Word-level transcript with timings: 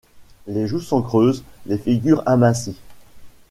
Les 0.47 0.65
joues 0.65 0.79
sont 0.81 1.03
creuses, 1.03 1.43
les 1.67 1.77
figures 1.77 2.23
amincies. 2.25 2.79